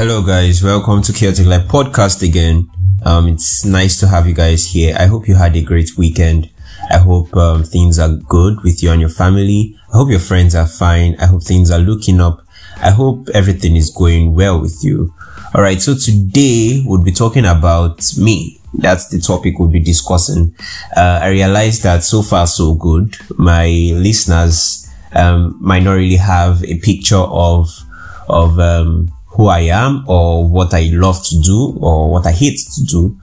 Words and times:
Hello 0.00 0.22
guys, 0.22 0.62
welcome 0.62 1.02
to 1.02 1.12
Chaotic 1.12 1.44
Life 1.44 1.68
podcast 1.68 2.26
again. 2.26 2.70
Um, 3.04 3.28
it's 3.28 3.66
nice 3.66 4.00
to 4.00 4.08
have 4.08 4.26
you 4.26 4.32
guys 4.32 4.64
here. 4.64 4.96
I 4.98 5.04
hope 5.04 5.28
you 5.28 5.34
had 5.34 5.54
a 5.56 5.60
great 5.60 5.98
weekend. 5.98 6.48
I 6.90 6.96
hope 6.96 7.36
um, 7.36 7.64
things 7.64 7.98
are 7.98 8.08
good 8.08 8.62
with 8.62 8.82
you 8.82 8.92
and 8.92 9.02
your 9.02 9.10
family. 9.10 9.76
I 9.92 9.98
hope 9.98 10.08
your 10.08 10.18
friends 10.18 10.54
are 10.54 10.66
fine. 10.66 11.16
I 11.20 11.26
hope 11.26 11.42
things 11.42 11.70
are 11.70 11.80
looking 11.80 12.18
up. 12.18 12.40
I 12.76 12.92
hope 12.92 13.28
everything 13.34 13.76
is 13.76 13.90
going 13.90 14.34
well 14.34 14.58
with 14.58 14.82
you. 14.82 15.12
All 15.54 15.60
right. 15.60 15.82
So 15.82 15.94
today 15.94 16.82
we'll 16.86 17.04
be 17.04 17.12
talking 17.12 17.44
about 17.44 18.02
me. 18.16 18.58
That's 18.72 19.08
the 19.08 19.20
topic 19.20 19.58
we'll 19.58 19.68
be 19.68 19.80
discussing. 19.80 20.54
Uh, 20.96 21.20
I 21.22 21.28
realized 21.28 21.82
that 21.82 22.04
so 22.04 22.22
far 22.22 22.46
so 22.46 22.74
good. 22.74 23.18
My 23.36 23.66
listeners 23.66 24.90
um, 25.12 25.58
might 25.60 25.82
not 25.82 25.92
really 25.92 26.16
have 26.16 26.64
a 26.64 26.78
picture 26.78 27.16
of 27.16 27.68
of 28.30 28.58
um, 28.60 29.12
who 29.40 29.46
I 29.46 29.60
am 29.60 30.04
or 30.06 30.46
what 30.46 30.74
I 30.74 30.90
love 30.92 31.24
to 31.24 31.40
do 31.40 31.78
or 31.80 32.10
what 32.10 32.26
I 32.26 32.32
hate 32.32 32.58
to 32.74 32.84
do. 32.84 33.18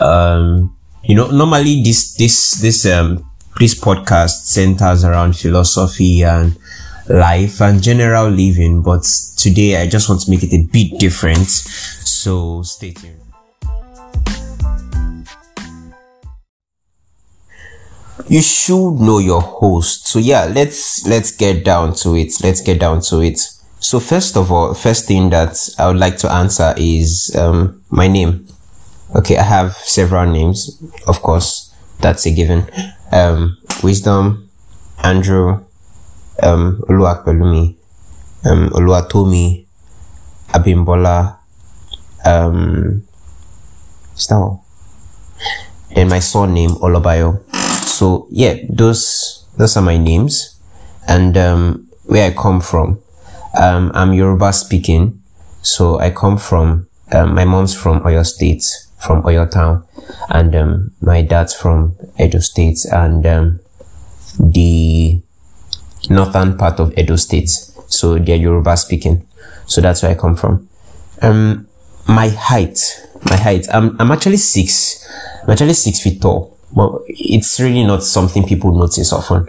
Um, 0.00 0.74
you 1.04 1.14
know, 1.14 1.30
normally 1.30 1.82
this, 1.82 2.14
this, 2.14 2.52
this, 2.62 2.86
um, 2.86 3.30
this 3.60 3.78
podcast 3.78 4.46
centers 4.46 5.04
around 5.04 5.36
philosophy 5.36 6.22
and 6.22 6.56
life 7.06 7.60
and 7.60 7.82
general 7.82 8.30
living, 8.30 8.80
but 8.80 9.02
today 9.36 9.76
I 9.76 9.86
just 9.86 10.08
want 10.08 10.22
to 10.22 10.30
make 10.30 10.42
it 10.42 10.54
a 10.54 10.62
bit 10.72 10.98
different. 10.98 11.48
So 11.48 12.62
stay 12.62 12.92
tuned. 12.92 13.20
You 18.26 18.40
should 18.40 19.00
know 19.00 19.18
your 19.18 19.42
host. 19.42 20.06
So 20.06 20.18
yeah, 20.18 20.46
let's, 20.46 21.06
let's 21.06 21.30
get 21.30 21.62
down 21.62 21.94
to 21.96 22.16
it. 22.16 22.32
Let's 22.42 22.62
get 22.62 22.80
down 22.80 23.02
to 23.02 23.20
it. 23.20 23.38
So 23.88 24.00
first 24.00 24.36
of 24.36 24.52
all, 24.52 24.74
first 24.74 25.06
thing 25.06 25.30
that 25.30 25.56
I 25.78 25.86
would 25.88 25.96
like 25.96 26.18
to 26.18 26.30
answer 26.30 26.74
is 26.76 27.34
um, 27.34 27.82
my 27.88 28.06
name. 28.06 28.46
Okay, 29.16 29.38
I 29.38 29.42
have 29.44 29.72
several 29.72 30.30
names, 30.30 30.78
of 31.06 31.22
course, 31.22 31.74
that's 31.98 32.26
a 32.26 32.30
given. 32.30 32.68
Um, 33.10 33.56
Wisdom, 33.82 34.50
Andrew, 35.02 35.64
um, 36.42 36.84
Oluwapelumi, 36.86 37.76
um, 38.44 38.68
Oluwatomi, 38.76 39.64
Abimbola, 40.48 41.38
um, 42.26 43.08
Star. 44.14 44.60
Then 45.94 46.10
my 46.10 46.18
surname, 46.18 46.72
Olobayo. 46.72 47.42
So 47.86 48.26
yeah, 48.30 48.56
those, 48.68 49.46
those 49.56 49.78
are 49.78 49.82
my 49.82 49.96
names 49.96 50.60
and, 51.08 51.38
um, 51.38 51.88
where 52.04 52.30
I 52.30 52.34
come 52.34 52.60
from. 52.60 53.00
Um, 53.58 53.90
I'm 53.92 54.12
Yoruba 54.12 54.52
speaking, 54.52 55.20
so 55.62 55.98
I 55.98 56.10
come 56.10 56.38
from, 56.38 56.86
um, 57.10 57.34
my 57.34 57.44
mom's 57.44 57.74
from 57.74 58.00
Oyo 58.02 58.24
State, 58.24 58.64
from 58.98 59.22
Oyo 59.24 59.50
Town, 59.50 59.84
and 60.28 60.54
um, 60.54 60.92
my 61.00 61.22
dad's 61.22 61.54
from 61.54 61.96
Edo 62.20 62.38
State, 62.38 62.84
and 62.92 63.26
um, 63.26 63.60
the 64.38 65.20
northern 66.08 66.56
part 66.56 66.78
of 66.78 66.96
Edo 66.96 67.16
State. 67.16 67.48
So 67.88 68.18
they're 68.18 68.36
Yoruba 68.36 68.76
speaking. 68.76 69.26
So 69.66 69.80
that's 69.80 70.02
where 70.02 70.12
I 70.12 70.14
come 70.14 70.36
from. 70.36 70.68
Um, 71.20 71.66
my 72.06 72.28
height, 72.28 72.78
my 73.28 73.36
height. 73.36 73.66
I'm 73.72 73.96
I'm 74.00 74.10
actually 74.12 74.36
six. 74.36 75.04
I'm 75.42 75.50
actually 75.50 75.72
six 75.74 76.00
feet 76.00 76.22
tall. 76.22 76.57
Well, 76.70 77.02
it's 77.08 77.58
really 77.60 77.82
not 77.84 78.02
something 78.02 78.44
people 78.44 78.72
notice 78.76 79.12
often 79.12 79.48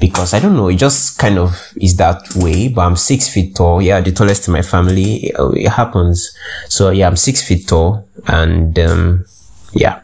because 0.00 0.32
I 0.32 0.40
don't 0.40 0.56
know, 0.56 0.68
it 0.68 0.76
just 0.76 1.18
kind 1.18 1.38
of 1.38 1.72
is 1.76 1.96
that 1.98 2.34
way, 2.36 2.68
but 2.68 2.86
I'm 2.86 2.96
six 2.96 3.28
feet 3.28 3.54
tall. 3.54 3.82
Yeah, 3.82 4.00
the 4.00 4.12
tallest 4.12 4.48
in 4.48 4.54
my 4.54 4.62
family. 4.62 5.26
It, 5.26 5.36
it 5.38 5.68
happens. 5.68 6.34
So 6.68 6.90
yeah, 6.90 7.06
I'm 7.06 7.16
six 7.16 7.46
feet 7.46 7.68
tall 7.68 8.08
and, 8.26 8.78
um, 8.78 9.26
yeah. 9.72 10.00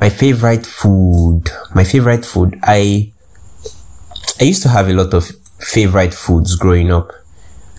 My 0.00 0.08
favorite 0.08 0.64
food, 0.64 1.50
my 1.74 1.84
favorite 1.84 2.24
food, 2.24 2.58
I, 2.62 3.12
I 4.40 4.44
used 4.44 4.62
to 4.62 4.68
have 4.70 4.88
a 4.88 4.94
lot 4.94 5.12
of 5.12 5.30
favorite 5.58 6.14
foods 6.14 6.56
growing 6.56 6.90
up. 6.90 7.12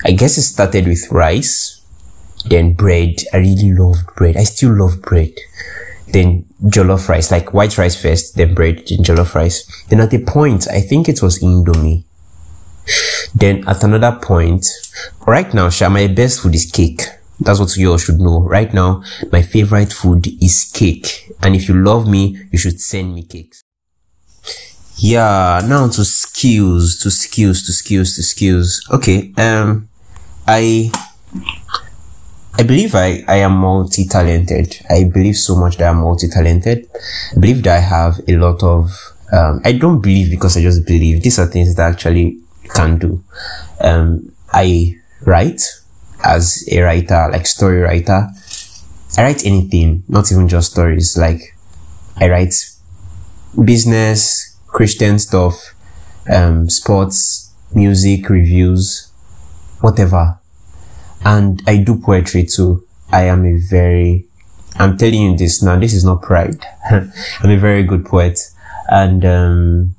I 0.05 0.11
guess 0.11 0.37
it 0.37 0.43
started 0.43 0.85
with 0.85 1.09
rice, 1.11 1.83
then 2.45 2.73
bread. 2.73 3.15
I 3.33 3.37
really 3.37 3.73
loved 3.73 4.15
bread. 4.15 4.37
I 4.37 4.43
still 4.43 4.77
love 4.77 5.01
bread 5.01 5.33
then 6.11 6.45
jollof 6.63 7.07
rice, 7.09 7.31
like 7.31 7.53
white 7.53 7.77
rice 7.77 8.01
first, 8.01 8.35
then 8.35 8.53
bread, 8.53 8.83
then 8.87 8.99
jollof 8.99 9.35
rice. 9.35 9.65
Then 9.87 10.01
at 10.01 10.13
a 10.13 10.19
point, 10.19 10.67
I 10.69 10.81
think 10.81 11.09
it 11.09 11.21
was 11.21 11.39
Indomie. 11.39 12.05
Then 13.35 13.67
at 13.67 13.83
another 13.83 14.17
point, 14.19 14.65
right 15.27 15.53
now, 15.53 15.69
Sha, 15.69 15.89
my 15.89 16.07
best 16.07 16.41
food 16.41 16.55
is 16.55 16.69
cake. 16.71 17.01
That's 17.39 17.59
what 17.59 17.75
you 17.77 17.91
all 17.91 17.97
should 17.97 18.19
know. 18.19 18.41
Right 18.41 18.73
now, 18.73 19.03
my 19.31 19.41
favorite 19.41 19.93
food 19.93 20.27
is 20.41 20.69
cake. 20.73 21.31
And 21.41 21.55
if 21.55 21.69
you 21.69 21.75
love 21.75 22.07
me, 22.07 22.37
you 22.51 22.57
should 22.57 22.81
send 22.81 23.15
me 23.15 23.23
cakes. 23.23 23.63
Yeah, 24.97 25.61
now 25.65 25.87
to 25.87 26.03
skills, 26.03 26.97
to 27.03 27.11
skills, 27.11 27.63
to 27.63 27.71
skills, 27.71 28.15
to 28.15 28.23
skills. 28.23 28.85
Okay, 28.91 29.33
um, 29.37 29.87
I 30.45 30.91
I 32.59 32.63
believe 32.63 32.93
I, 32.93 33.23
I 33.25 33.37
am 33.37 33.53
multi-talented. 33.53 34.81
I 34.89 35.05
believe 35.05 35.37
so 35.37 35.55
much 35.55 35.77
that 35.77 35.91
I'm 35.91 36.01
multi-talented. 36.01 36.89
I 37.33 37.39
believe 37.39 37.63
that 37.63 37.77
I 37.77 37.79
have 37.79 38.19
a 38.27 38.35
lot 38.35 38.61
of, 38.61 38.91
um, 39.31 39.61
I 39.63 39.71
don't 39.71 40.01
believe 40.01 40.29
because 40.29 40.57
I 40.57 40.61
just 40.61 40.85
believe. 40.85 41.23
These 41.23 41.39
are 41.39 41.45
things 41.45 41.73
that 41.75 41.85
I 41.87 41.89
actually 41.91 42.37
can 42.75 42.97
do. 42.97 43.23
Um, 43.79 44.33
I 44.51 44.97
write 45.21 45.61
as 46.21 46.67
a 46.69 46.81
writer, 46.81 47.29
like 47.31 47.47
story 47.47 47.79
writer. 47.79 48.27
I 49.17 49.23
write 49.23 49.45
anything, 49.45 50.03
not 50.09 50.29
even 50.29 50.49
just 50.49 50.73
stories. 50.73 51.17
Like 51.17 51.55
I 52.17 52.27
write 52.27 52.55
business, 53.63 54.59
Christian 54.67 55.17
stuff, 55.17 55.55
um, 56.29 56.69
sports, 56.69 57.53
music, 57.73 58.27
reviews, 58.27 59.09
whatever 59.79 60.38
and 61.23 61.61
I 61.67 61.77
do 61.77 61.99
poetry 61.99 62.45
too. 62.45 62.85
I 63.11 63.23
am 63.23 63.45
a 63.45 63.57
very, 63.57 64.25
I'm 64.75 64.97
telling 64.97 65.21
you 65.21 65.37
this 65.37 65.61
now, 65.63 65.77
this 65.77 65.93
is 65.93 66.05
not 66.05 66.21
pride. 66.21 66.63
I'm 66.91 67.49
a 67.49 67.57
very 67.57 67.83
good 67.83 68.05
poet. 68.05 68.39
And, 68.89 69.25
um, 69.25 69.95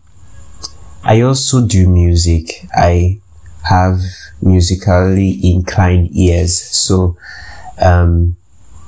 I 1.02 1.20
also 1.22 1.66
do 1.66 1.88
music. 1.88 2.66
I 2.74 3.20
have 3.64 4.00
musically 4.42 5.38
inclined 5.42 6.10
ears. 6.12 6.58
So, 6.58 7.16
um, 7.80 8.36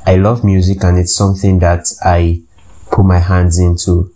I 0.06 0.16
love 0.16 0.44
music 0.44 0.82
and 0.84 0.98
it's 0.98 1.14
something 1.14 1.58
that 1.60 1.86
I 2.04 2.42
put 2.90 3.04
my 3.04 3.18
hands 3.18 3.58
into. 3.58 4.12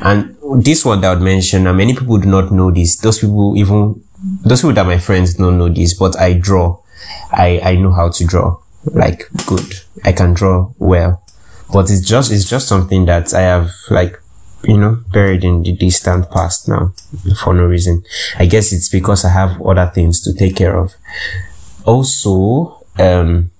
And 0.00 0.36
this 0.56 0.84
one 0.84 1.00
that 1.00 1.08
I 1.08 1.14
would 1.14 1.22
mention, 1.22 1.66
and 1.66 1.76
many 1.76 1.94
people 1.94 2.18
do 2.18 2.28
not 2.28 2.50
know 2.52 2.70
this. 2.70 2.96
Those 2.96 3.18
people 3.18 3.56
even, 3.56 4.02
those 4.44 4.60
people 4.62 4.74
that 4.74 4.86
my 4.86 4.98
friends 4.98 5.34
don't 5.34 5.58
know 5.58 5.68
this, 5.68 5.94
but 5.94 6.18
I 6.18 6.34
draw. 6.34 6.78
I, 7.32 7.60
I 7.62 7.76
know 7.76 7.92
how 7.92 8.10
to 8.10 8.26
draw 8.26 8.58
like 8.84 9.28
good. 9.46 9.74
I 10.04 10.12
can 10.12 10.34
draw 10.34 10.72
well, 10.78 11.22
but 11.72 11.90
it's 11.90 12.06
just, 12.06 12.32
it's 12.32 12.48
just 12.48 12.68
something 12.68 13.06
that 13.06 13.34
I 13.34 13.42
have 13.42 13.70
like, 13.90 14.20
you 14.64 14.76
know, 14.76 15.02
buried 15.12 15.44
in 15.44 15.62
the 15.62 15.72
distant 15.72 16.30
past 16.30 16.68
now 16.68 16.92
for 17.42 17.54
no 17.54 17.64
reason. 17.64 18.02
I 18.38 18.46
guess 18.46 18.72
it's 18.72 18.88
because 18.88 19.24
I 19.24 19.30
have 19.30 19.60
other 19.62 19.90
things 19.94 20.20
to 20.22 20.34
take 20.34 20.56
care 20.56 20.76
of. 20.76 20.94
Also, 21.84 22.84
um, 22.98 23.50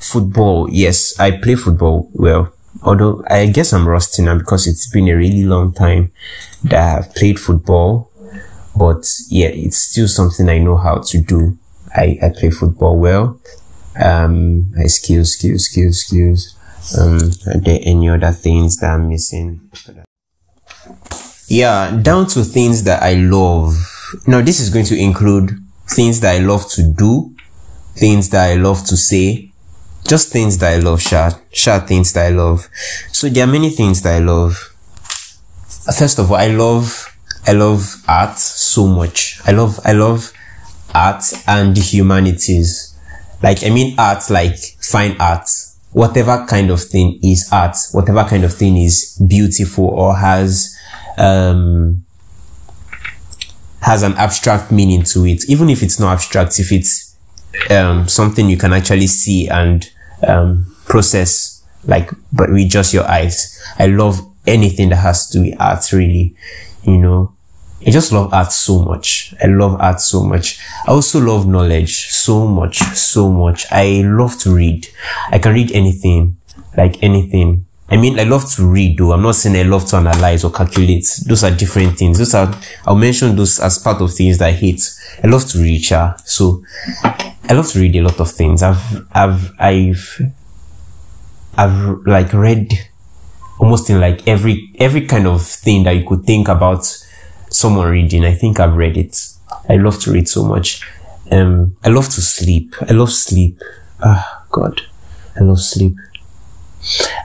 football. 0.00 0.68
Yes, 0.70 1.18
I 1.18 1.32
play 1.32 1.54
football 1.54 2.08
well. 2.12 2.52
Although 2.82 3.24
I 3.28 3.46
guess 3.46 3.72
I'm 3.72 3.88
rusty 3.88 4.22
now 4.22 4.38
because 4.38 4.66
it's 4.66 4.88
been 4.90 5.08
a 5.08 5.16
really 5.16 5.44
long 5.44 5.72
time 5.72 6.12
that 6.64 6.98
I've 6.98 7.14
played 7.14 7.40
football. 7.40 8.10
But 8.76 9.08
yeah, 9.28 9.48
it's 9.48 9.78
still 9.78 10.08
something 10.08 10.48
I 10.48 10.58
know 10.58 10.76
how 10.76 10.98
to 10.98 11.18
do. 11.22 11.58
I, 11.96 12.18
I 12.22 12.28
play 12.28 12.50
football 12.50 12.98
well. 12.98 13.40
Um, 14.00 14.72
I 14.78 14.86
skills, 14.86 15.32
skills, 15.32 15.64
skills, 15.64 16.00
skills. 16.00 16.56
Um, 16.98 17.16
are 17.46 17.58
there 17.58 17.80
any 17.82 18.10
other 18.10 18.32
things 18.32 18.76
that 18.78 18.92
I'm 18.92 19.08
missing? 19.08 19.70
Yeah, 21.48 21.98
down 22.02 22.26
to 22.28 22.44
things 22.44 22.82
that 22.84 23.02
I 23.02 23.14
love. 23.14 23.74
Now, 24.26 24.40
this 24.42 24.60
is 24.60 24.68
going 24.70 24.84
to 24.86 24.98
include 24.98 25.52
things 25.88 26.20
that 26.20 26.34
I 26.34 26.38
love 26.38 26.68
to 26.72 26.82
do, 26.82 27.34
things 27.94 28.28
that 28.30 28.50
I 28.50 28.54
love 28.54 28.84
to 28.86 28.96
say, 28.96 29.50
just 30.06 30.30
things 30.32 30.58
that 30.58 30.74
I 30.74 30.76
love, 30.78 31.00
short, 31.00 31.34
short 31.52 31.88
things 31.88 32.12
that 32.12 32.26
I 32.26 32.30
love. 32.30 32.68
So 33.12 33.28
there 33.28 33.44
are 33.44 33.50
many 33.50 33.70
things 33.70 34.02
that 34.02 34.16
I 34.16 34.24
love. 34.24 34.54
First 35.96 36.18
of 36.18 36.30
all, 36.30 36.36
I 36.36 36.48
love, 36.48 37.16
I 37.46 37.52
love 37.52 38.04
art 38.06 38.38
so 38.38 38.86
much. 38.86 39.40
I 39.46 39.52
love, 39.52 39.80
I 39.84 39.92
love 39.92 40.32
art 40.96 41.24
and 41.46 41.76
humanities. 41.76 42.94
Like, 43.42 43.64
I 43.64 43.70
mean 43.70 43.94
art 43.98 44.30
like 44.30 44.56
fine 44.80 45.16
art. 45.20 45.48
Whatever 45.92 46.46
kind 46.46 46.70
of 46.70 46.82
thing 46.82 47.18
is 47.22 47.48
art, 47.52 47.76
whatever 47.92 48.24
kind 48.24 48.44
of 48.44 48.52
thing 48.52 48.76
is 48.76 49.20
beautiful 49.28 49.86
or 49.86 50.16
has, 50.16 50.76
um, 51.18 52.04
has 53.82 54.02
an 54.02 54.14
abstract 54.14 54.72
meaning 54.72 55.02
to 55.04 55.24
it. 55.26 55.48
Even 55.48 55.68
if 55.68 55.82
it's 55.82 56.00
not 56.00 56.14
abstract, 56.14 56.58
if 56.58 56.72
it's 56.72 57.16
um, 57.70 58.08
something 58.08 58.48
you 58.48 58.56
can 58.56 58.72
actually 58.72 59.06
see 59.06 59.48
and 59.48 59.90
um, 60.26 60.74
process, 60.86 61.64
like, 61.84 62.10
but 62.32 62.50
with 62.50 62.68
just 62.68 62.92
your 62.92 63.08
eyes. 63.08 63.52
I 63.78 63.86
love 63.86 64.20
anything 64.46 64.90
that 64.90 64.96
has 64.96 65.28
to 65.28 65.38
do 65.38 65.44
with 65.44 65.60
art, 65.60 65.92
really. 65.92 66.34
You 66.82 66.98
know, 66.98 67.35
I 67.84 67.90
just 67.90 68.10
love 68.12 68.32
art 68.32 68.52
so 68.52 68.82
much. 68.82 69.34
I 69.42 69.46
love 69.46 69.80
art 69.80 70.00
so 70.00 70.22
much. 70.22 70.58
I 70.86 70.92
also 70.92 71.20
love 71.20 71.46
knowledge 71.46 72.08
so 72.08 72.46
much, 72.46 72.78
so 72.78 73.30
much. 73.30 73.66
I 73.70 74.02
love 74.04 74.38
to 74.40 74.54
read. 74.54 74.88
I 75.30 75.38
can 75.38 75.52
read 75.54 75.72
anything, 75.72 76.38
like 76.76 77.02
anything. 77.02 77.66
I 77.88 77.96
mean, 77.96 78.18
I 78.18 78.24
love 78.24 78.50
to 78.54 78.66
read 78.66 78.98
though. 78.98 79.12
I'm 79.12 79.22
not 79.22 79.36
saying 79.36 79.56
I 79.56 79.62
love 79.62 79.86
to 79.90 79.96
analyze 79.96 80.42
or 80.42 80.50
calculate. 80.50 81.06
Those 81.26 81.44
are 81.44 81.50
different 81.50 81.98
things. 81.98 82.18
Those 82.18 82.34
are, 82.34 82.52
I'll 82.86 82.96
mention 82.96 83.36
those 83.36 83.60
as 83.60 83.78
part 83.78 84.00
of 84.00 84.12
things 84.12 84.38
that 84.38 84.48
I 84.48 84.52
hate. 84.52 84.82
I 85.22 85.28
love 85.28 85.44
to 85.50 85.58
read, 85.58 85.88
yeah. 85.88 86.16
So, 86.24 86.64
I 87.04 87.52
love 87.52 87.68
to 87.68 87.78
read 87.78 87.94
a 87.94 88.00
lot 88.00 88.18
of 88.18 88.30
things. 88.30 88.62
I've, 88.62 89.06
I've, 89.12 89.52
I've, 89.60 90.20
I've 91.56 92.06
like 92.06 92.32
read 92.32 92.72
almost 93.60 93.88
in 93.88 94.00
like 94.00 94.26
every, 94.26 94.72
every 94.80 95.06
kind 95.06 95.26
of 95.28 95.42
thing 95.42 95.84
that 95.84 95.92
you 95.92 96.04
could 96.04 96.24
think 96.24 96.48
about 96.48 97.05
someone 97.50 97.90
reading. 97.90 98.24
I 98.24 98.34
think 98.34 98.60
I've 98.60 98.76
read 98.76 98.96
it. 98.96 99.16
I 99.68 99.76
love 99.76 100.00
to 100.00 100.12
read 100.12 100.28
so 100.28 100.44
much. 100.44 100.82
Um, 101.30 101.76
I 101.84 101.88
love 101.88 102.06
to 102.06 102.20
sleep. 102.20 102.74
I 102.88 102.92
love 102.92 103.12
sleep. 103.12 103.60
Ah, 104.02 104.44
God. 104.50 104.82
I 105.38 105.42
love 105.42 105.60
sleep. 105.60 105.96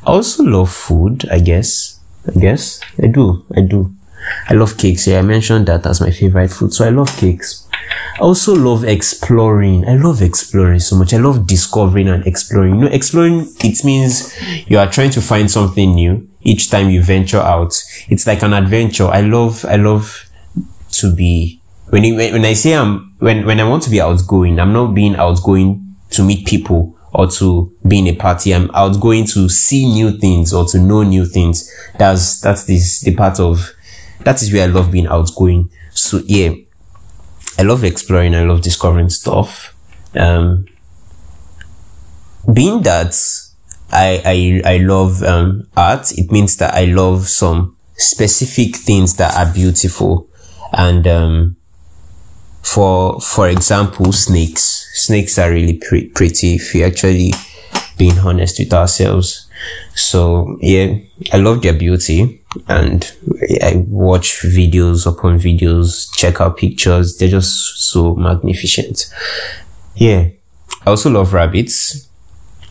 I 0.03 0.11
also 0.11 0.43
love 0.43 0.71
food, 0.71 1.27
I 1.29 1.39
guess. 1.39 1.99
I 2.27 2.39
guess. 2.39 2.81
I 3.01 3.07
do. 3.07 3.45
I 3.55 3.61
do. 3.61 3.93
I 4.49 4.53
love 4.53 4.77
cakes. 4.77 5.07
Yeah, 5.07 5.19
I 5.19 5.21
mentioned 5.23 5.67
that 5.67 5.85
as 5.85 6.01
my 6.01 6.11
favorite 6.11 6.51
food. 6.51 6.73
So 6.73 6.85
I 6.85 6.89
love 6.89 7.15
cakes. 7.17 7.67
I 8.15 8.19
also 8.19 8.55
love 8.55 8.83
exploring. 8.83 9.87
I 9.87 9.95
love 9.95 10.21
exploring 10.21 10.79
so 10.79 10.95
much. 10.95 11.13
I 11.13 11.17
love 11.17 11.47
discovering 11.47 12.07
and 12.07 12.25
exploring. 12.25 12.75
You 12.75 12.81
know, 12.81 12.87
exploring, 12.87 13.47
it 13.63 13.83
means 13.83 14.35
you 14.69 14.77
are 14.77 14.89
trying 14.89 15.11
to 15.11 15.21
find 15.21 15.49
something 15.49 15.93
new 15.93 16.27
each 16.43 16.69
time 16.69 16.89
you 16.89 17.01
venture 17.03 17.39
out. 17.39 17.73
It's 18.09 18.27
like 18.27 18.43
an 18.43 18.53
adventure. 18.53 19.05
I 19.05 19.21
love, 19.21 19.65
I 19.65 19.75
love 19.75 20.29
to 20.91 21.15
be, 21.15 21.61
when, 21.89 22.03
it, 22.05 22.33
when 22.33 22.45
I 22.45 22.53
say 22.53 22.73
I'm, 22.73 23.15
when, 23.19 23.45
when 23.45 23.59
I 23.59 23.67
want 23.67 23.83
to 23.83 23.89
be 23.89 24.01
outgoing, 24.01 24.59
I'm 24.59 24.73
not 24.73 24.93
being 24.93 25.15
outgoing 25.15 25.95
to 26.11 26.23
meet 26.23 26.47
people 26.47 26.97
or 27.13 27.27
to 27.27 27.75
be 27.87 27.99
in 27.99 28.07
a 28.07 28.15
party. 28.15 28.53
I'm 28.53 28.71
outgoing 28.73 29.25
to 29.27 29.49
see 29.49 29.85
new 29.85 30.17
things 30.17 30.53
or 30.53 30.65
to 30.65 30.79
know 30.79 31.03
new 31.03 31.25
things. 31.25 31.71
That's, 31.97 32.39
that's 32.41 32.63
this, 32.63 33.01
the 33.01 33.15
part 33.15 33.39
of, 33.39 33.73
that 34.21 34.41
is 34.41 34.51
where 34.53 34.63
I 34.63 34.67
love 34.67 34.91
being 34.91 35.07
outgoing. 35.07 35.69
So 35.91 36.21
yeah, 36.25 36.53
I 37.57 37.63
love 37.63 37.83
exploring. 37.83 38.33
I 38.33 38.43
love 38.43 38.61
discovering 38.61 39.09
stuff. 39.09 39.75
Um, 40.15 40.65
being 42.51 42.81
that 42.83 43.13
I, 43.91 44.61
I, 44.65 44.73
I 44.73 44.77
love, 44.77 45.21
um, 45.23 45.67
art, 45.75 46.11
it 46.17 46.31
means 46.31 46.57
that 46.57 46.73
I 46.73 46.85
love 46.85 47.27
some 47.27 47.75
specific 47.95 48.75
things 48.75 49.15
that 49.17 49.35
are 49.35 49.53
beautiful. 49.53 50.27
And, 50.73 51.05
um, 51.07 51.57
for, 52.63 53.19
for 53.19 53.49
example, 53.49 54.11
snakes. 54.11 54.89
Snakes 54.93 55.37
are 55.39 55.51
really 55.51 55.77
pre- 55.77 56.09
pretty 56.09 56.55
if 56.55 56.73
you 56.75 56.85
actually 56.85 57.33
being 57.97 58.17
honest 58.19 58.59
with 58.59 58.73
ourselves. 58.73 59.47
So 59.93 60.57
yeah, 60.61 60.97
I 61.31 61.37
love 61.37 61.61
their 61.61 61.73
beauty 61.73 62.41
and 62.67 63.11
I 63.61 63.83
watch 63.87 64.41
videos 64.41 65.05
upon 65.05 65.37
videos, 65.39 66.07
check 66.15 66.41
out 66.41 66.57
pictures. 66.57 67.17
They're 67.17 67.29
just 67.29 67.91
so 67.91 68.15
magnificent. 68.15 69.13
Yeah. 69.95 70.29
I 70.85 70.89
also 70.89 71.09
love 71.09 71.33
rabbits. 71.33 72.09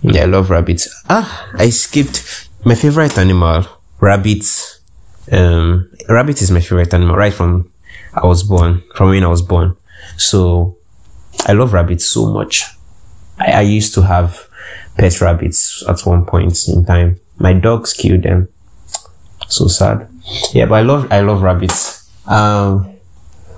Yeah, 0.02 0.22
I 0.22 0.26
love 0.26 0.50
rabbits. 0.50 0.88
Ah, 1.08 1.48
I 1.54 1.70
skipped 1.70 2.48
my 2.64 2.74
favorite 2.74 3.18
animal, 3.18 3.64
rabbits. 4.00 4.80
Um, 5.30 5.90
rabbit 6.08 6.40
is 6.42 6.50
my 6.50 6.60
favorite 6.60 6.92
animal 6.94 7.16
right 7.16 7.32
from 7.32 7.70
I 8.14 8.26
was 8.26 8.42
born, 8.42 8.82
from 8.94 9.10
when 9.10 9.24
I 9.24 9.28
was 9.28 9.42
born. 9.42 9.76
So 10.16 10.76
I 11.46 11.52
love 11.52 11.72
rabbits 11.72 12.06
so 12.06 12.32
much. 12.32 12.64
I, 13.38 13.52
I 13.52 13.60
used 13.60 13.94
to 13.94 14.02
have 14.02 14.48
pet 14.96 15.20
rabbits 15.20 15.84
at 15.88 16.00
one 16.00 16.24
point 16.24 16.68
in 16.68 16.84
time. 16.84 17.20
My 17.38 17.52
dogs 17.52 17.92
killed 17.92 18.22
them. 18.22 18.48
So 19.48 19.66
sad. 19.68 20.08
Yeah, 20.52 20.66
but 20.66 20.74
I 20.76 20.82
love 20.82 21.10
I 21.12 21.20
love 21.20 21.42
rabbits. 21.42 22.10
Um 22.26 22.86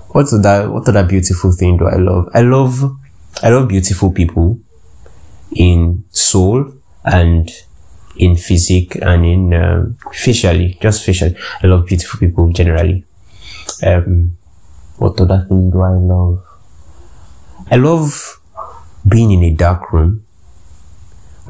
what's 0.09 0.31
that 0.31 0.69
what 0.71 0.87
other 0.87 1.03
beautiful 1.03 1.51
thing 1.51 1.77
do 1.77 1.87
I 1.87 1.95
love? 1.95 2.29
I 2.33 2.41
love 2.41 2.97
I 3.41 3.49
love 3.49 3.67
beautiful 3.67 4.11
people 4.11 4.59
in 5.55 6.03
soul 6.11 6.73
and 7.03 7.49
in 8.17 8.35
physique 8.35 8.95
and 9.01 9.25
in 9.25 9.53
um, 9.53 9.97
facially, 10.11 10.77
just 10.81 11.03
facially. 11.03 11.35
I 11.61 11.67
love 11.67 11.85
beautiful 11.85 12.19
people 12.19 12.51
generally. 12.51 13.05
Um, 13.83 14.37
what 14.97 15.19
other 15.19 15.45
thing 15.47 15.71
do 15.71 15.81
I 15.81 15.91
love? 15.91 16.45
I 17.71 17.77
love 17.77 18.39
being 19.07 19.31
in 19.31 19.43
a 19.43 19.51
dark 19.55 19.91
room 19.91 20.25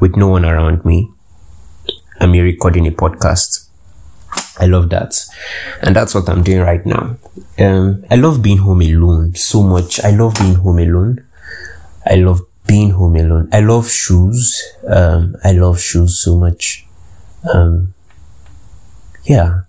with 0.00 0.16
no 0.16 0.28
one 0.28 0.44
around 0.44 0.84
me 0.84 1.10
and 2.20 2.32
me 2.32 2.40
recording 2.40 2.86
a 2.86 2.90
podcast. 2.90 3.68
I 4.58 4.66
love 4.66 4.90
that. 4.90 5.20
And 5.82 5.94
that's 5.94 6.14
what 6.14 6.28
I'm 6.28 6.42
doing 6.42 6.60
right 6.60 6.84
now. 6.86 7.16
Um, 7.58 8.04
I 8.10 8.16
love 8.16 8.42
being 8.42 8.58
home 8.58 8.82
alone 8.82 9.34
so 9.34 9.62
much. 9.62 10.02
I 10.02 10.10
love 10.10 10.34
being 10.34 10.54
home 10.54 10.78
alone. 10.78 11.24
I 12.06 12.16
love 12.16 12.40
being 12.66 12.90
home 12.90 13.16
alone. 13.16 13.48
I 13.52 13.60
love 13.60 13.90
shoes. 13.90 14.62
Um, 14.86 15.36
I 15.44 15.52
love 15.52 15.80
shoes 15.80 16.22
so 16.22 16.36
much. 16.36 16.86
Um, 17.52 17.94
yeah. 19.24 19.62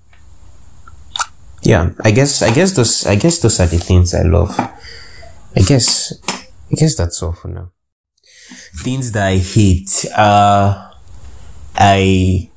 Yeah, 1.62 1.92
I 2.04 2.12
guess, 2.12 2.42
I 2.42 2.54
guess 2.54 2.74
those, 2.74 3.06
I 3.08 3.16
guess 3.16 3.40
those 3.40 3.60
are 3.60 3.66
the 3.66 3.78
things 3.80 4.14
I 4.14 4.22
love. 4.22 4.58
I 4.60 5.62
guess, 5.62 6.14
I 6.30 6.76
guess 6.76 6.96
that's 6.96 7.22
all 7.24 7.34
for 7.34 7.48
now. 7.48 7.72
Things 8.78 9.12
that 9.14 9.28
I 9.28 9.38
hate, 9.38 10.06
uh, 10.16 10.92
I, 11.76 12.50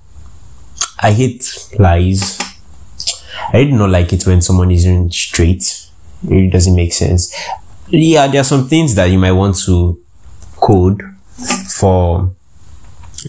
I 1.01 1.13
hate 1.13 1.71
lies. 1.79 2.39
I 3.53 3.59
really 3.59 3.79
don't 3.79 3.91
like 3.91 4.13
it 4.13 4.27
when 4.27 4.43
someone 4.43 4.71
isn't 4.71 5.15
straight. 5.15 5.89
It 6.29 6.53
doesn't 6.53 6.75
make 6.75 6.93
sense. 6.93 7.35
Yeah, 7.89 8.27
there 8.27 8.43
are 8.43 8.45
some 8.45 8.69
things 8.69 8.95
that 8.97 9.07
you 9.07 9.19
might 9.19 9.33
want 9.33 9.57
to 9.65 9.99
code 10.61 11.03
for 11.69 12.35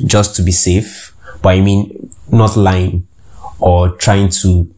just 0.06 0.36
to 0.36 0.44
be 0.44 0.52
safe, 0.52 1.16
but 1.42 1.50
I 1.50 1.62
mean 1.62 2.10
not 2.32 2.56
lying 2.56 3.08
or 3.60 3.90
trying 3.90 4.30
to 4.30 4.74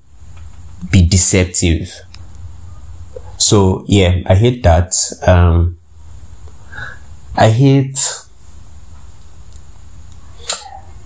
be 0.92 1.06
deceptive. 1.06 1.94
So 3.38 3.84
yeah, 3.88 4.22
I 4.26 4.36
hate 4.36 4.64
that. 4.64 4.96
Um, 5.26 5.78
I 7.36 7.50
hate, 7.50 8.00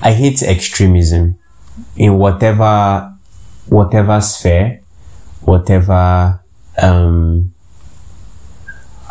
I 0.01 0.11
hate 0.11 0.41
extremism 0.43 1.37
in 1.95 2.17
whatever, 2.17 3.13
whatever 3.67 4.19
sphere, 4.21 4.81
whatever, 5.41 6.39
um, 6.81 7.53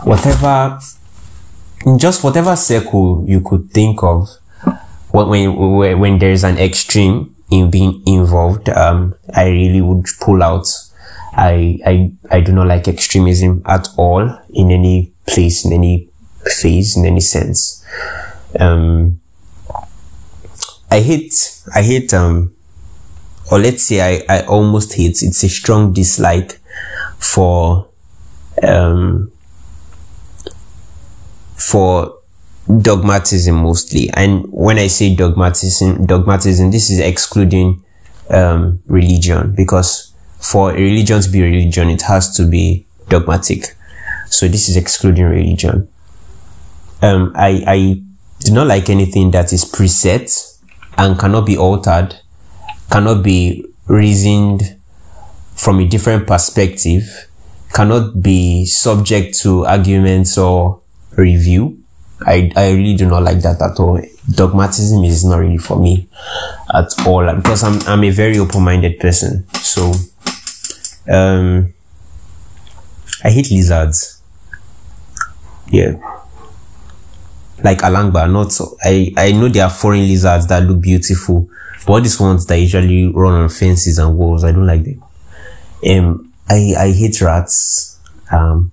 whatever 0.02 0.78
in 1.86 1.98
just 1.98 2.24
whatever 2.24 2.56
circle 2.56 3.24
you 3.26 3.40
could 3.40 3.70
think 3.70 4.02
of 4.02 4.28
when 5.10 5.28
when, 5.78 5.98
when 6.00 6.18
there's 6.18 6.44
an 6.44 6.58
extreme 6.58 7.34
in 7.50 7.70
being 7.70 8.02
involved 8.06 8.68
um 8.70 9.14
i 9.34 9.46
really 9.48 9.80
would 9.80 10.06
pull 10.20 10.42
out. 10.42 10.66
I 11.36 11.78
i 11.84 12.12
i 12.30 12.40
do 12.40 12.52
not 12.52 12.68
like 12.68 12.86
extremism 12.88 13.62
at 13.66 13.88
all 13.96 14.38
in 14.50 14.70
any 14.70 15.12
place 15.26 15.64
in 15.64 15.72
any 15.72 16.08
phase 16.46 16.96
in 16.96 17.06
any 17.06 17.20
sense. 17.20 17.84
Um 18.58 19.20
i 20.90 21.00
hate 21.00 21.60
i 21.74 21.82
hate 21.82 22.14
um 22.14 22.54
or 23.50 23.58
let's 23.58 23.82
say 23.82 24.00
i 24.00 24.22
i 24.28 24.46
almost 24.46 24.94
hate 24.94 25.22
it's 25.22 25.42
a 25.42 25.48
strong 25.48 25.92
dislike 25.92 26.60
for 27.18 27.88
um 28.62 29.32
for 31.74 32.20
dogmatism 32.68 33.56
mostly. 33.56 34.08
And 34.14 34.46
when 34.52 34.78
I 34.78 34.86
say 34.86 35.16
dogmatism, 35.16 36.06
dogmatism, 36.06 36.70
this 36.70 36.88
is 36.88 37.00
excluding 37.00 37.82
um, 38.30 38.80
religion 38.86 39.56
because 39.56 40.12
for 40.38 40.70
a 40.70 40.74
religion 40.74 41.20
to 41.20 41.28
be 41.28 41.40
a 41.40 41.46
religion, 41.46 41.90
it 41.90 42.02
has 42.02 42.30
to 42.36 42.46
be 42.46 42.86
dogmatic. 43.08 43.74
So 44.26 44.46
this 44.46 44.68
is 44.68 44.76
excluding 44.76 45.24
religion. 45.24 45.88
Um, 47.02 47.32
I, 47.34 47.64
I 47.66 48.02
do 48.38 48.52
not 48.52 48.68
like 48.68 48.88
anything 48.88 49.32
that 49.32 49.52
is 49.52 49.64
preset 49.64 50.60
and 50.96 51.18
cannot 51.18 51.44
be 51.44 51.56
altered, 51.56 52.14
cannot 52.88 53.24
be 53.24 53.66
reasoned 53.88 54.76
from 55.56 55.80
a 55.80 55.88
different 55.88 56.28
perspective, 56.28 57.28
cannot 57.72 58.22
be 58.22 58.64
subject 58.64 59.36
to 59.40 59.66
arguments 59.66 60.38
or 60.38 60.83
review. 61.16 61.80
I, 62.26 62.50
I 62.56 62.70
really 62.72 62.94
do 62.96 63.06
not 63.06 63.22
like 63.22 63.40
that 63.40 63.60
at 63.60 63.78
all. 63.80 64.00
Dogmatism 64.30 65.04
is 65.04 65.24
not 65.24 65.38
really 65.38 65.58
for 65.58 65.78
me 65.78 66.08
at 66.72 66.86
all 67.06 67.34
because 67.34 67.62
I'm, 67.64 67.80
I'm 67.86 68.04
a 68.04 68.10
very 68.10 68.38
open-minded 68.38 68.98
person. 68.98 69.46
So, 69.54 69.92
um, 71.10 71.74
I 73.22 73.30
hate 73.30 73.50
lizards. 73.50 74.22
Yeah. 75.68 75.96
Like 77.62 77.78
alangba, 77.78 78.30
not 78.30 78.52
so, 78.52 78.76
I, 78.82 79.12
I 79.16 79.32
know 79.32 79.48
there 79.48 79.64
are 79.64 79.70
foreign 79.70 80.06
lizards 80.06 80.46
that 80.48 80.62
look 80.62 80.80
beautiful, 80.80 81.48
but 81.86 82.00
these 82.02 82.20
ones 82.20 82.46
that 82.46 82.58
usually 82.58 83.08
run 83.08 83.32
on 83.34 83.48
fences 83.48 83.98
and 83.98 84.16
walls, 84.16 84.44
I 84.44 84.52
don't 84.52 84.66
like 84.66 84.84
them. 84.84 85.02
Um, 85.86 86.32
I, 86.48 86.74
I 86.78 86.92
hate 86.92 87.20
rats. 87.20 87.98
Um, 88.30 88.72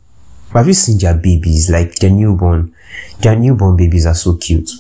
have 0.54 0.68
you 0.68 0.74
seen 0.74 0.98
their 0.98 1.16
babies? 1.16 1.70
Like 1.70 1.96
their 1.96 2.10
newborn, 2.10 2.76
their 3.20 3.36
newborn 3.36 3.78
babies 3.78 4.06
are 4.06 4.16
so 4.16 4.36
cute. 4.36 4.72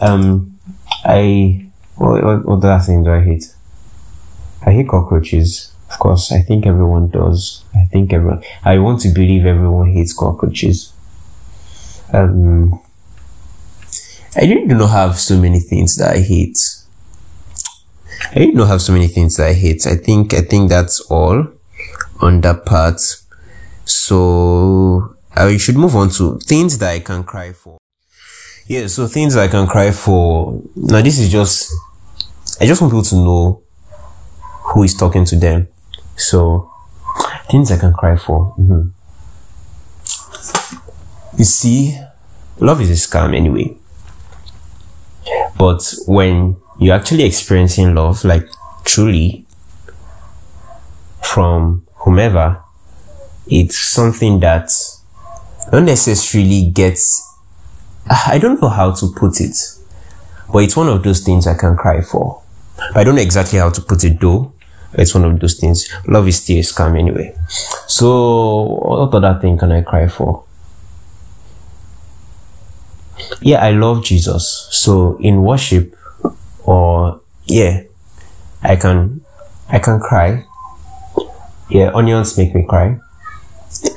Um, 0.00 0.58
I, 1.04 1.66
what, 1.96 2.44
what, 2.44 2.64
other 2.64 2.82
thing 2.84 3.04
do 3.04 3.12
I 3.12 3.22
hate? 3.22 3.54
I 4.64 4.72
hate 4.72 4.88
cockroaches. 4.88 5.72
Of 5.90 5.98
course, 5.98 6.32
I 6.32 6.40
think 6.40 6.66
everyone 6.66 7.08
does. 7.08 7.64
I 7.74 7.84
think 7.86 8.12
everyone, 8.12 8.42
I 8.64 8.78
want 8.78 9.00
to 9.00 9.08
believe 9.08 9.44
everyone 9.44 9.92
hates 9.92 10.14
cockroaches. 10.14 10.92
Um, 12.12 12.80
I 14.36 14.40
didn't 14.40 14.68
know 14.68 14.86
have 14.86 15.18
so 15.18 15.38
many 15.38 15.60
things 15.60 15.96
that 15.96 16.14
I 16.16 16.20
hate. 16.20 16.58
I 18.30 18.34
didn't 18.36 18.54
know 18.54 18.64
have 18.64 18.80
so 18.80 18.92
many 18.92 19.08
things 19.08 19.36
that 19.36 19.48
I 19.48 19.52
hate. 19.52 19.86
I 19.86 19.96
think, 19.96 20.32
I 20.32 20.40
think 20.40 20.70
that's 20.70 21.00
all 21.02 21.48
on 22.20 22.40
that 22.40 22.64
part. 22.64 23.00
So 23.84 25.16
I 25.34 25.56
should 25.56 25.76
move 25.76 25.96
on 25.96 26.10
to 26.10 26.38
things 26.40 26.78
that 26.78 26.90
I 26.90 27.00
can 27.00 27.24
cry 27.24 27.52
for. 27.52 27.78
Yeah, 28.66 28.86
so 28.86 29.06
things 29.06 29.36
I 29.36 29.48
can 29.48 29.66
cry 29.66 29.90
for. 29.90 30.62
Now 30.76 31.02
this 31.02 31.18
is 31.18 31.30
just, 31.30 31.72
I 32.60 32.66
just 32.66 32.80
want 32.80 32.92
people 32.92 33.02
to 33.04 33.16
know 33.16 33.62
who 34.72 34.82
is 34.84 34.94
talking 34.94 35.24
to 35.26 35.36
them. 35.36 35.68
So 36.16 36.70
things 37.50 37.70
I 37.72 37.78
can 37.78 37.92
cry 37.92 38.16
for. 38.16 38.54
Mm-hmm. 38.58 38.88
You 41.38 41.44
see, 41.44 41.98
love 42.58 42.80
is 42.80 42.90
a 42.90 43.08
scam 43.08 43.34
anyway. 43.34 43.76
But 45.58 45.94
when 46.06 46.56
you're 46.78 46.94
actually 46.94 47.24
experiencing 47.24 47.94
love, 47.94 48.24
like 48.24 48.48
truly, 48.84 49.46
from 51.22 51.86
whomever, 51.94 52.61
it's 53.46 53.78
something 53.78 54.40
that 54.40 54.70
not 55.72 55.82
necessarily 55.82 56.70
gets, 56.70 57.36
I 58.08 58.38
don't 58.38 58.60
know 58.60 58.68
how 58.68 58.92
to 58.92 59.08
put 59.16 59.40
it, 59.40 59.56
but 60.52 60.58
it's 60.58 60.76
one 60.76 60.88
of 60.88 61.02
those 61.02 61.20
things 61.20 61.46
I 61.46 61.54
can 61.54 61.76
cry 61.76 62.00
for. 62.00 62.42
I 62.94 63.04
don't 63.04 63.14
know 63.14 63.22
exactly 63.22 63.58
how 63.58 63.70
to 63.70 63.80
put 63.80 64.04
it 64.04 64.20
though. 64.20 64.52
It's 64.94 65.14
one 65.14 65.24
of 65.24 65.40
those 65.40 65.58
things. 65.58 65.88
Love 66.06 66.28
is 66.28 66.42
still 66.42 66.58
a 66.58 66.60
scam 66.60 66.98
anyway. 66.98 67.34
So, 67.86 68.64
what 68.64 69.14
other 69.14 69.40
thing 69.40 69.56
can 69.56 69.72
I 69.72 69.80
cry 69.80 70.06
for? 70.06 70.44
Yeah, 73.40 73.64
I 73.64 73.70
love 73.70 74.04
Jesus. 74.04 74.68
So, 74.70 75.16
in 75.18 75.42
worship, 75.42 75.96
or 76.64 77.20
yeah, 77.44 77.84
I 78.62 78.76
can, 78.76 79.22
I 79.70 79.78
can 79.78 79.98
cry 79.98 80.44
yeah, 81.72 81.90
onions 81.94 82.36
make 82.36 82.54
me 82.54 82.64
cry. 82.68 82.98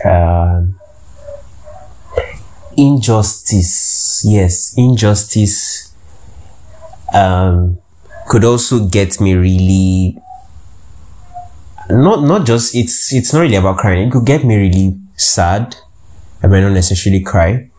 Um, 0.03 0.79
injustice, 2.77 4.23
yes, 4.25 4.73
injustice 4.77 5.93
um, 7.13 7.77
could 8.27 8.43
also 8.43 8.85
get 8.87 9.19
me 9.21 9.35
really 9.35 10.19
not 11.89 12.23
not 12.23 12.45
just 12.45 12.75
it's 12.75 13.13
it's 13.13 13.33
not 13.33 13.41
really 13.41 13.55
about 13.55 13.77
crying. 13.77 14.07
It 14.07 14.11
could 14.11 14.25
get 14.25 14.43
me 14.43 14.55
really 14.57 14.97
sad. 15.15 15.75
I 16.43 16.47
might 16.47 16.61
not 16.61 16.73
necessarily 16.73 17.21
cry, 17.21 17.69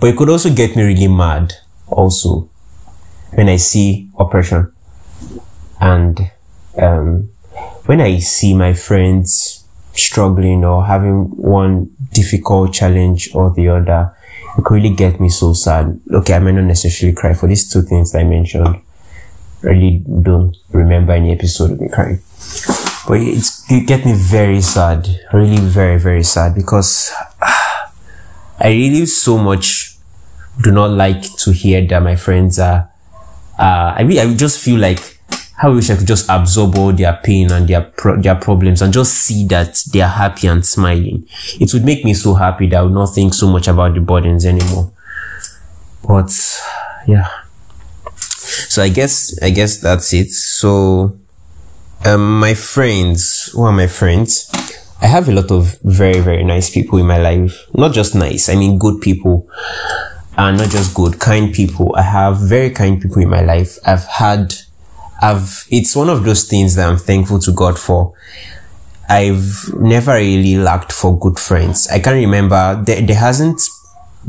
but 0.00 0.08
it 0.08 0.16
could 0.16 0.28
also 0.28 0.52
get 0.52 0.76
me 0.76 0.82
really 0.82 1.08
mad. 1.08 1.54
Also, 1.86 2.48
when 3.34 3.48
I 3.48 3.56
see 3.56 4.08
oppression 4.18 4.72
and 5.80 6.30
um, 6.80 7.30
when 7.86 8.00
I 8.00 8.18
see 8.18 8.54
my 8.54 8.74
friends 8.74 9.59
struggling 10.00 10.64
or 10.64 10.84
having 10.84 11.24
one 11.36 11.90
difficult 12.12 12.72
challenge 12.72 13.30
or 13.34 13.50
the 13.50 13.68
other, 13.68 14.14
it 14.58 14.64
could 14.64 14.74
really 14.74 14.94
get 14.94 15.20
me 15.20 15.28
so 15.28 15.52
sad. 15.52 16.00
Okay, 16.12 16.34
I 16.34 16.38
may 16.38 16.52
not 16.52 16.64
necessarily 16.64 17.14
cry 17.14 17.34
for 17.34 17.46
these 17.46 17.70
two 17.70 17.82
things 17.82 18.14
I 18.14 18.24
mentioned. 18.24 18.80
Really 19.62 20.02
don't 20.22 20.56
remember 20.72 21.12
any 21.12 21.32
episode 21.32 21.72
of 21.72 21.80
me 21.80 21.88
crying. 21.88 22.20
But 23.06 23.20
it's, 23.20 23.70
it 23.70 23.86
get 23.86 24.04
me 24.04 24.14
very 24.14 24.60
sad. 24.60 25.08
Really 25.32 25.58
very, 25.60 25.98
very 25.98 26.22
sad 26.22 26.54
because 26.54 27.12
I 27.42 28.68
really 28.68 29.06
so 29.06 29.38
much 29.38 29.96
do 30.62 30.70
not 30.70 30.90
like 30.90 31.22
to 31.38 31.52
hear 31.52 31.86
that 31.86 32.02
my 32.02 32.16
friends 32.16 32.58
are, 32.58 32.90
uh, 33.58 33.94
I 33.96 34.04
mean, 34.04 34.18
I 34.18 34.34
just 34.34 34.60
feel 34.60 34.80
like 34.80 35.19
I 35.62 35.68
wish 35.68 35.90
I 35.90 35.96
could 35.96 36.06
just 36.06 36.28
absorb 36.30 36.76
all 36.78 36.92
their 36.92 37.18
pain 37.22 37.52
and 37.52 37.68
their 37.68 37.82
pro- 37.82 38.20
their 38.20 38.34
problems 38.34 38.80
and 38.80 38.92
just 38.92 39.12
see 39.12 39.46
that 39.48 39.82
they 39.92 40.00
are 40.00 40.08
happy 40.08 40.46
and 40.46 40.64
smiling. 40.64 41.26
It 41.60 41.72
would 41.74 41.84
make 41.84 42.04
me 42.04 42.14
so 42.14 42.34
happy 42.34 42.66
that 42.68 42.78
I 42.78 42.82
would 42.82 42.92
not 42.92 43.14
think 43.14 43.34
so 43.34 43.48
much 43.48 43.68
about 43.68 43.94
the 43.94 44.00
burdens 44.00 44.46
anymore. 44.46 44.90
But 46.06 46.30
yeah. 47.06 47.28
So 48.68 48.82
I 48.82 48.88
guess 48.88 49.38
I 49.42 49.50
guess 49.50 49.80
that's 49.80 50.12
it. 50.14 50.30
So 50.30 51.16
um 52.06 52.40
my 52.40 52.54
friends, 52.54 53.50
who 53.52 53.62
are 53.62 53.72
my 53.72 53.86
friends? 53.86 54.50
I 55.02 55.06
have 55.06 55.28
a 55.28 55.32
lot 55.32 55.50
of 55.50 55.78
very, 55.82 56.20
very 56.20 56.44
nice 56.44 56.70
people 56.70 56.98
in 56.98 57.06
my 57.06 57.18
life. 57.18 57.66
Not 57.74 57.92
just 57.92 58.14
nice, 58.14 58.48
I 58.48 58.54
mean 58.54 58.78
good 58.78 59.00
people. 59.00 59.48
And 60.38 60.56
not 60.56 60.70
just 60.70 60.94
good, 60.94 61.18
kind 61.18 61.52
people. 61.52 61.94
I 61.96 62.02
have 62.02 62.38
very 62.38 62.70
kind 62.70 63.00
people 63.00 63.20
in 63.20 63.28
my 63.28 63.42
life. 63.42 63.78
I've 63.84 64.04
had 64.04 64.54
I've, 65.20 65.66
it's 65.70 65.94
one 65.94 66.08
of 66.08 66.24
those 66.24 66.44
things 66.44 66.74
that 66.76 66.88
I'm 66.88 66.96
thankful 66.96 67.38
to 67.40 67.52
God 67.52 67.78
for. 67.78 68.14
I've 69.08 69.74
never 69.74 70.14
really 70.14 70.56
lacked 70.56 70.92
for 70.92 71.18
good 71.18 71.38
friends. 71.38 71.88
I 71.88 71.98
can 71.98 72.14
remember 72.14 72.82
there, 72.84 73.02
there 73.02 73.16
hasn't 73.16 73.60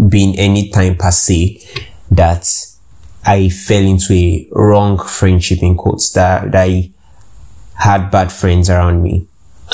been 0.09 0.37
any 0.37 0.69
time 0.69 0.95
per 0.97 1.11
se 1.11 1.61
that 2.09 2.47
I 3.23 3.49
fell 3.49 3.83
into 3.83 4.13
a 4.13 4.47
wrong 4.51 4.97
friendship 4.97 5.61
in 5.61 5.77
quotes 5.77 6.11
that, 6.13 6.51
that 6.51 6.67
I 6.67 6.91
had 7.75 8.09
bad 8.09 8.31
friends 8.31 8.69
around 8.69 9.03
me. 9.03 9.27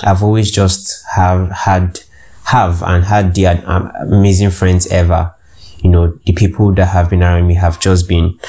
I've 0.03 0.21
always 0.21 0.51
just 0.51 1.05
have 1.15 1.49
had, 1.51 2.01
have 2.45 2.83
and 2.83 3.05
had 3.05 3.33
the 3.33 3.45
amazing 3.45 4.51
friends 4.51 4.87
ever 4.87 5.33
you 5.79 5.89
know, 5.89 6.07
the 6.25 6.33
people 6.33 6.73
that 6.73 6.87
have 6.87 7.09
been 7.09 7.23
around 7.23 7.47
me 7.47 7.53
have 7.53 7.79
just 7.79 8.07
been 8.07 8.39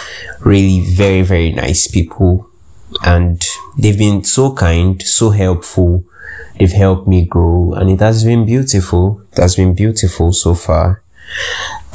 really 0.40 0.80
very, 0.80 1.22
very 1.22 1.52
nice 1.52 1.86
people 1.86 2.47
and 3.04 3.42
they've 3.78 3.98
been 3.98 4.24
so 4.24 4.54
kind, 4.54 5.00
so 5.02 5.30
helpful. 5.30 6.04
They've 6.58 6.72
helped 6.72 7.06
me 7.06 7.24
grow 7.24 7.72
and 7.74 7.88
it 7.90 8.00
has 8.00 8.24
been 8.24 8.44
beautiful. 8.44 9.22
It 9.32 9.38
has 9.38 9.56
been 9.56 9.74
beautiful 9.74 10.32
so 10.32 10.54
far. 10.54 11.02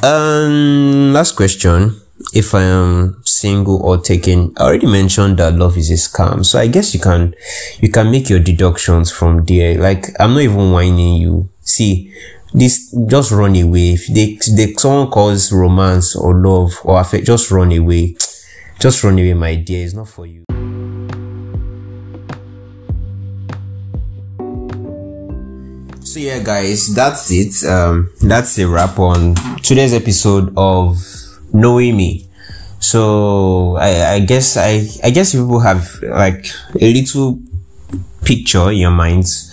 Um, 0.01 1.13
last 1.13 1.35
question. 1.35 1.99
If 2.33 2.55
I 2.55 2.63
am 2.63 3.21
single 3.25 3.81
or 3.83 3.97
taken, 3.97 4.53
I 4.57 4.63
already 4.63 4.87
mentioned 4.87 5.37
that 5.37 5.55
love 5.55 5.77
is 5.77 5.91
a 5.91 5.95
scam. 5.95 6.45
So 6.45 6.57
I 6.59 6.67
guess 6.67 6.93
you 6.93 6.99
can, 6.99 7.35
you 7.81 7.89
can 7.89 8.09
make 8.09 8.29
your 8.29 8.39
deductions 8.39 9.11
from 9.11 9.43
there. 9.45 9.77
Like, 9.77 10.07
I'm 10.19 10.33
not 10.33 10.41
even 10.41 10.71
whining 10.71 11.15
you. 11.15 11.49
See, 11.61 12.13
this, 12.53 12.95
just 13.07 13.31
run 13.31 13.55
away. 13.55 13.93
If 13.93 14.07
they, 14.07 14.37
they, 14.55 14.73
someone 14.73 15.09
calls 15.09 15.51
romance 15.51 16.15
or 16.15 16.33
love 16.33 16.79
or 16.83 16.99
affect, 16.99 17.25
just 17.25 17.51
run 17.51 17.71
away. 17.73 18.15
Just 18.79 19.03
run 19.03 19.19
away, 19.19 19.33
my 19.33 19.55
dear. 19.55 19.83
It's 19.83 19.93
not 19.93 20.07
for 20.07 20.25
you. 20.25 20.43
So 26.13 26.19
yeah, 26.19 26.43
guys, 26.43 26.93
that's 26.93 27.31
it. 27.31 27.67
Um, 27.67 28.11
that's 28.21 28.59
a 28.59 28.67
wrap 28.67 28.99
on 28.99 29.33
today's 29.63 29.95
episode 29.95 30.53
of 30.55 31.01
Knowing 31.51 31.97
Me. 31.97 32.27
So 32.79 33.77
I, 33.77 34.13
I 34.13 34.19
guess 34.19 34.55
I, 34.55 34.85
I 35.03 35.09
guess 35.09 35.33
people 35.33 35.61
have 35.61 35.89
like 36.03 36.45
a 36.79 36.93
little 36.93 37.39
picture 38.23 38.69
in 38.69 38.77
your 38.77 38.91
minds 38.91 39.51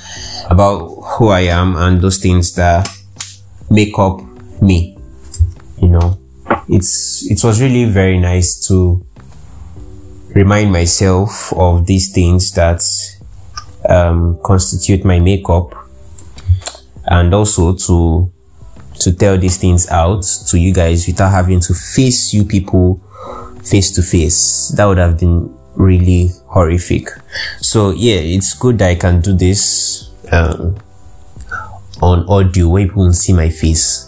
about 0.50 0.85
who 1.17 1.29
I 1.29 1.49
am 1.49 1.76
and 1.76 2.02
those 2.02 2.19
things 2.19 2.55
that 2.57 2.87
make 3.71 3.99
up 3.99 4.21
me. 4.61 4.99
You 5.81 5.88
know, 5.88 6.21
it's, 6.69 7.25
it 7.31 7.43
was 7.43 7.62
really 7.62 7.87
very 7.87 8.19
nice 8.19 8.69
to 8.69 9.02
remind 10.35 10.73
myself 10.73 11.55
of 11.55 11.87
these 11.87 12.12
things 12.12 12.52
that 12.52 12.83
um, 13.88 14.38
constitute 14.45 15.07
my 15.07 15.21
makeup 15.21 15.80
and 17.11 17.35
also 17.35 17.75
to 17.75 18.33
to 19.00 19.12
tell 19.12 19.37
these 19.37 19.57
things 19.57 19.88
out 19.90 20.23
to 20.49 20.59
you 20.59 20.73
guys 20.73 21.07
without 21.07 21.31
having 21.31 21.61
to 21.61 21.75
face 21.75 22.33
you 22.33 22.45
people 22.45 23.00
face 23.62 23.90
to 23.93 24.02
face. 24.02 24.73
That 24.76 24.87
would 24.87 24.99
have 24.99 25.19
been 25.19 25.55
really 25.75 26.31
horrific. 26.47 27.09
So 27.61 27.90
yeah, 27.90 28.17
it's 28.17 28.55
good 28.55 28.79
that 28.79 28.90
I 28.90 28.95
can 28.95 29.21
do 29.21 29.33
this 29.35 30.11
um, 30.33 30.76
on 32.00 32.26
audio 32.29 32.69
where 32.69 32.87
people 32.87 33.05
can 33.05 33.14
see 33.14 33.33
my 33.33 33.49
face. 33.50 34.07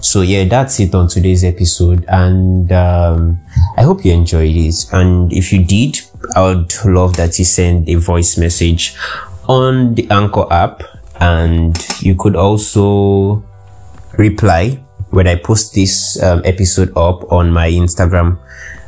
So 0.00 0.22
yeah, 0.22 0.44
that's 0.44 0.80
it 0.80 0.94
on 0.94 1.08
today's 1.08 1.44
episode, 1.44 2.04
and 2.08 2.70
um, 2.72 3.40
I 3.76 3.82
hope 3.82 4.04
you 4.04 4.12
enjoyed 4.12 4.54
it. 4.54 4.86
And 4.92 5.32
if 5.32 5.52
you 5.52 5.64
did, 5.64 6.00
I 6.34 6.42
would 6.42 6.72
love 6.84 7.16
that 7.16 7.38
you 7.38 7.44
send 7.44 7.88
a 7.88 7.94
voice 7.94 8.36
message 8.36 8.96
on 9.48 9.94
the 9.94 10.10
Anchor 10.10 10.46
app, 10.50 10.82
and 11.20 11.76
you 12.00 12.14
could 12.14 12.36
also 12.36 13.42
reply 14.16 14.82
when 15.10 15.26
I 15.26 15.36
post 15.36 15.74
this 15.74 16.22
um, 16.22 16.42
episode 16.44 16.90
up 16.96 17.30
on 17.32 17.50
my 17.50 17.70
Instagram 17.70 18.38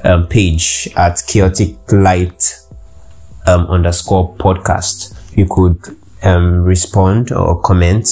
um, 0.04 0.26
page 0.26 0.88
at 0.96 1.22
chaotic 1.26 1.76
life 1.92 2.60
um, 3.46 3.66
underscore 3.66 4.34
podcast. 4.36 5.16
You 5.36 5.46
could 5.46 5.96
um, 6.22 6.62
respond 6.62 7.32
or 7.32 7.60
comment 7.60 8.08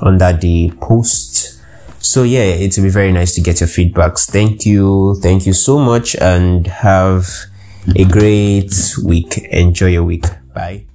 under 0.00 0.32
the 0.32 0.72
post. 0.80 1.60
So 1.98 2.22
yeah, 2.22 2.42
it 2.42 2.76
will 2.76 2.84
be 2.84 2.90
very 2.90 3.12
nice 3.12 3.34
to 3.34 3.40
get 3.40 3.60
your 3.60 3.68
feedbacks. 3.68 4.30
Thank 4.30 4.66
you. 4.66 5.16
Thank 5.22 5.46
you 5.46 5.52
so 5.52 5.78
much 5.78 6.16
and 6.16 6.66
have 6.66 7.28
a 7.96 8.04
great 8.04 8.72
week. 9.04 9.38
Enjoy 9.50 9.86
your 9.86 10.04
week. 10.04 10.24
Bye. 10.54 10.91